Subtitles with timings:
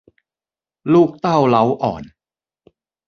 [0.93, 2.03] ลูกเต้าเล้าอ่อน